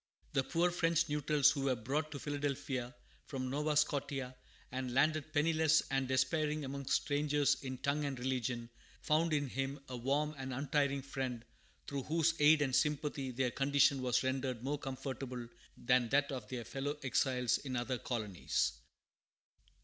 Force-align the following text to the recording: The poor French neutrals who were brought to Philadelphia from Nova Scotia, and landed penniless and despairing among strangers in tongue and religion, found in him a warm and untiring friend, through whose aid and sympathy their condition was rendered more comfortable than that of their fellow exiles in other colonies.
The 0.33 0.43
poor 0.43 0.71
French 0.71 1.07
neutrals 1.09 1.51
who 1.51 1.65
were 1.65 1.75
brought 1.75 2.11
to 2.11 2.17
Philadelphia 2.17 2.95
from 3.27 3.51
Nova 3.51 3.75
Scotia, 3.77 4.35
and 4.71 4.95
landed 4.95 5.31
penniless 5.31 5.83
and 5.91 6.07
despairing 6.07 6.65
among 6.65 6.87
strangers 6.87 7.55
in 7.61 7.77
tongue 7.77 8.03
and 8.05 8.17
religion, 8.17 8.71
found 9.03 9.31
in 9.31 9.47
him 9.47 9.79
a 9.89 9.95
warm 9.95 10.33
and 10.39 10.55
untiring 10.55 11.03
friend, 11.03 11.45
through 11.85 12.01
whose 12.01 12.33
aid 12.39 12.63
and 12.63 12.75
sympathy 12.75 13.29
their 13.29 13.51
condition 13.51 14.01
was 14.01 14.23
rendered 14.23 14.63
more 14.63 14.79
comfortable 14.79 15.47
than 15.77 16.09
that 16.09 16.31
of 16.31 16.49
their 16.49 16.65
fellow 16.65 16.97
exiles 17.03 17.59
in 17.59 17.75
other 17.75 17.99
colonies. 17.99 18.71